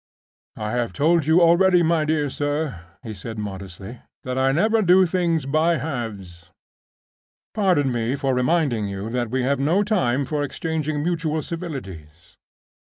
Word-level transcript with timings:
"I 0.57 0.71
have 0.71 0.93
told 0.93 1.27
you 1.27 1.41
already, 1.41 1.83
my 1.83 2.05
dear 2.05 2.31
sir," 2.31 2.81
he 3.03 3.13
said, 3.13 3.37
modestly, 3.37 4.01
"that 4.23 4.35
I 4.35 4.51
never 4.51 4.81
do 4.81 5.05
things 5.05 5.45
by 5.45 5.77
halves. 5.77 6.49
Pardon 7.53 7.91
me 7.91 8.15
for 8.15 8.33
reminding 8.33 8.87
you 8.87 9.11
that 9.11 9.29
we 9.29 9.43
have 9.43 9.59
no 9.59 9.83
time 9.83 10.25
for 10.25 10.41
exchanging 10.41 11.03
mutual 11.03 11.43
civilities. 11.43 12.35